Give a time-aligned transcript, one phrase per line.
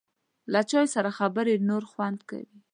[0.53, 2.57] له چای سره خبرې نور خوند کوي.